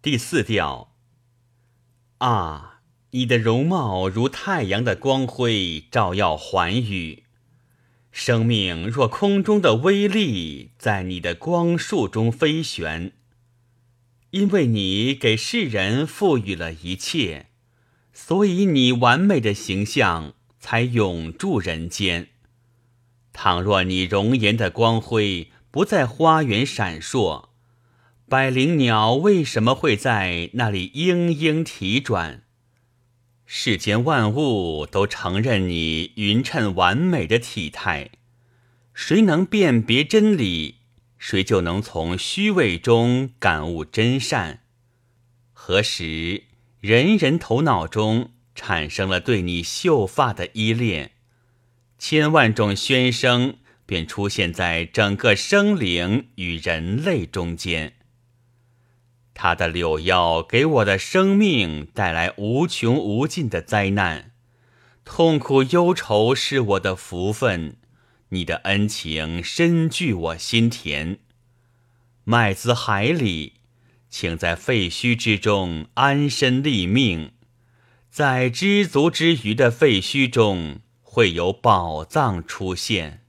[0.00, 0.94] 第四调。
[2.18, 7.24] 啊，你的容貌如太阳的光辉，照耀寰宇。
[8.12, 13.12] 生命若空中的微粒，在你的光束中飞旋。
[14.30, 17.46] 因为你给世人赋予了一切，
[18.12, 22.28] 所以你完美的形象才永驻人间。
[23.32, 27.48] 倘若你容颜的光辉不在花园闪烁，
[28.30, 32.42] 百灵鸟为什么会在那里嘤嘤啼转？
[33.46, 38.10] 世间万物都承认你匀称完美的体态，
[38.92, 40.74] 谁能辨别真理？
[41.16, 44.58] 谁就能从虚伪中感悟真善？
[45.54, 46.42] 何时
[46.80, 51.12] 人人头脑中产生了对你秀发的依恋？
[51.98, 57.94] 千万种喧声便出现在整个生灵与人类中间。
[59.40, 64.32] 他的柳腰给我的生命带来无穷无尽的灾难，
[65.04, 67.76] 痛苦忧愁是我的福分。
[68.30, 71.18] 你的恩情深具我心田，
[72.24, 73.60] 麦子海里，
[74.10, 77.30] 请在废墟之中安身立命，
[78.10, 83.22] 在知足之余的废墟中，会有宝藏出现。